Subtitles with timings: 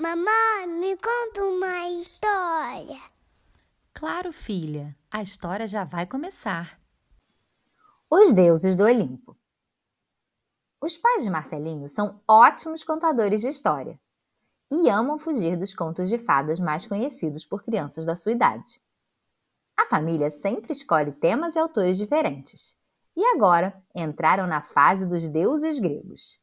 [0.00, 3.02] Mamãe, me conta uma história.
[3.92, 6.80] Claro, filha, a história já vai começar.
[8.10, 9.36] Os deuses do Olimpo.
[10.80, 14.00] Os pais de Marcelinho são ótimos contadores de história
[14.72, 18.80] e amam fugir dos contos de fadas mais conhecidos por crianças da sua idade.
[19.76, 22.74] A família sempre escolhe temas e autores diferentes.
[23.14, 26.40] E agora entraram na fase dos deuses gregos.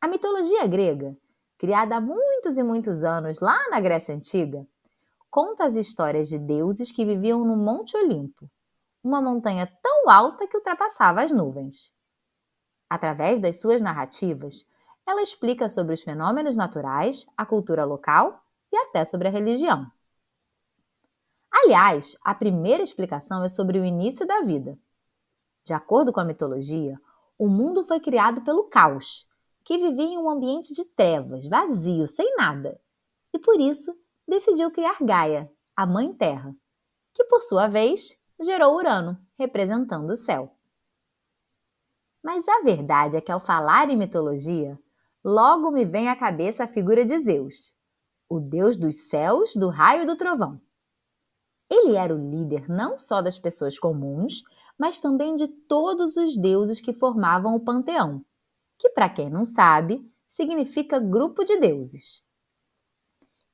[0.00, 1.18] A mitologia grega
[1.64, 4.66] criada há muitos e muitos anos lá na Grécia Antiga,
[5.30, 8.50] conta as histórias de deuses que viviam no Monte Olimpo,
[9.02, 11.94] uma montanha tão alta que ultrapassava as nuvens.
[12.86, 14.66] Através das suas narrativas,
[15.06, 19.90] ela explica sobre os fenômenos naturais, a cultura local e até sobre a religião.
[21.50, 24.78] Aliás, a primeira explicação é sobre o início da vida.
[25.64, 27.00] De acordo com a mitologia,
[27.38, 29.26] o mundo foi criado pelo caos,
[29.64, 32.78] que vivia em um ambiente de trevas, vazio, sem nada.
[33.32, 33.96] E por isso
[34.28, 36.54] decidiu criar Gaia, a Mãe Terra,
[37.14, 40.54] que por sua vez gerou Urano, representando o céu.
[42.22, 44.78] Mas a verdade é que ao falar em mitologia,
[45.22, 47.74] logo me vem à cabeça a figura de Zeus,
[48.28, 50.60] o deus dos céus, do raio e do trovão.
[51.70, 54.42] Ele era o líder não só das pessoas comuns,
[54.78, 58.24] mas também de todos os deuses que formavam o panteão,
[58.78, 62.24] que, para quem não sabe, significa grupo de deuses.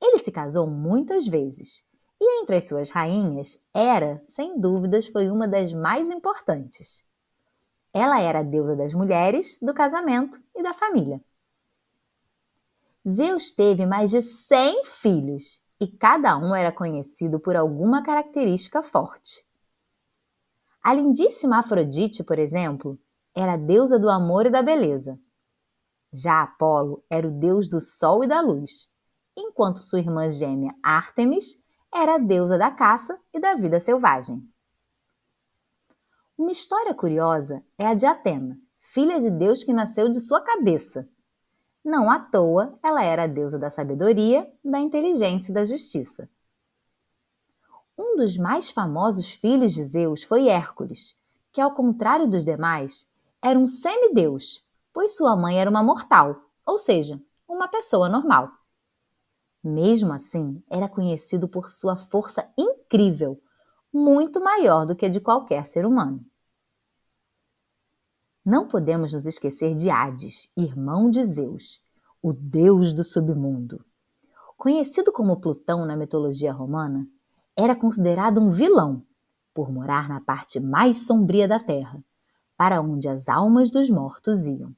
[0.01, 1.85] Ele se casou muitas vezes
[2.21, 7.05] e entre as suas rainhas, Hera, sem dúvidas, foi uma das mais importantes.
[7.93, 11.21] Ela era a deusa das mulheres, do casamento e da família.
[13.09, 19.45] Zeus teve mais de 100 filhos e cada um era conhecido por alguma característica forte.
[20.83, 22.99] A lindíssima Afrodite, por exemplo,
[23.35, 25.19] era a deusa do amor e da beleza.
[26.13, 28.91] Já Apolo era o deus do sol e da luz,
[29.37, 31.61] enquanto sua irmã gêmea Ártemis
[31.93, 34.43] era a deusa da caça e da vida selvagem.
[36.37, 41.09] Uma história curiosa é a de Atena, filha de Deus que nasceu de sua cabeça.
[41.85, 46.29] Não à toa, ela era a deusa da sabedoria, da inteligência e da justiça.
[47.97, 51.15] Um dos mais famosos filhos de Zeus foi Hércules,
[51.53, 53.11] que, ao contrário dos demais,
[53.43, 54.63] era um semideus,
[54.93, 56.37] pois sua mãe era uma mortal,
[56.67, 58.51] ou seja, uma pessoa normal.
[59.65, 63.43] Mesmo assim, era conhecido por sua força incrível,
[63.93, 66.25] muito maior do que a de qualquer ser humano.
[68.45, 71.83] Não podemos nos esquecer de Hades, irmão de Zeus,
[72.23, 73.85] o deus do submundo.
[74.57, 77.07] Conhecido como Plutão na mitologia romana,
[77.57, 79.03] era considerado um vilão
[79.55, 82.03] por morar na parte mais sombria da Terra
[82.61, 84.77] para onde as almas dos mortos iam.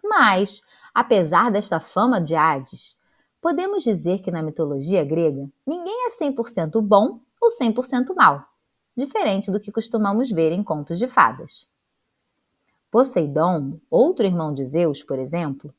[0.00, 0.62] Mas,
[0.94, 2.96] apesar desta fama de Hades,
[3.40, 8.44] podemos dizer que na mitologia grega ninguém é 100% bom ou 100% mal,
[8.96, 11.68] diferente do que costumamos ver em contos de fadas.
[12.92, 15.74] Poseidon, outro irmão de Zeus, por exemplo,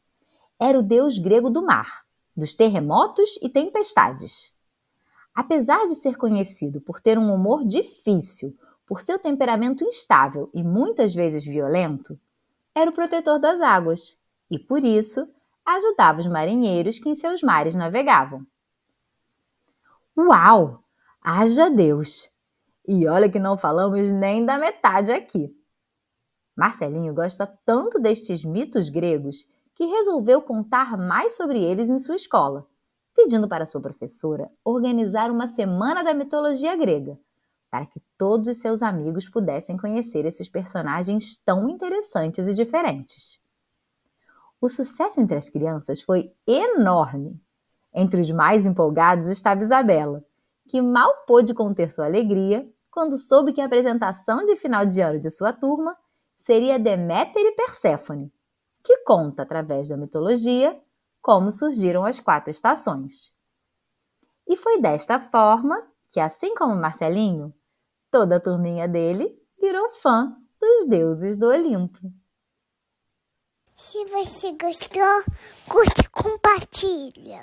[0.59, 2.03] era o deus grego do mar,
[2.35, 4.53] dos terremotos e tempestades.
[5.33, 8.53] Apesar de ser conhecido por ter um humor difícil,
[8.87, 12.17] por seu temperamento instável e muitas vezes violento,
[12.73, 14.17] era o protetor das águas
[14.49, 15.27] e, por isso,
[15.65, 18.47] ajudava os marinheiros que em seus mares navegavam.
[20.17, 20.81] Uau!
[21.21, 22.31] Haja Deus!
[22.87, 25.53] E olha que não falamos nem da metade aqui.
[26.55, 29.45] Marcelinho gosta tanto destes mitos gregos
[29.75, 32.65] que resolveu contar mais sobre eles em sua escola,
[33.13, 37.19] pedindo para sua professora organizar uma semana da mitologia grega,
[37.69, 43.41] para que todos os seus amigos pudessem conhecer esses personagens tão interessantes e diferentes.
[44.59, 47.39] O sucesso entre as crianças foi enorme.
[47.93, 50.23] Entre os mais empolgados estava Isabela,
[50.67, 55.19] que mal pôde conter sua alegria quando soube que a apresentação de final de ano
[55.19, 55.95] de sua turma
[56.37, 58.33] seria Deméter e Perséfone,
[58.83, 60.79] que conta, através da mitologia,
[61.21, 63.31] como surgiram as quatro estações.
[64.47, 67.53] E foi desta forma que, assim como Marcelinho,
[68.11, 72.11] toda a turminha dele virou fã dos deuses do Olimpo.
[73.75, 75.23] Se você gostou,
[75.69, 77.35] curte e compartilha.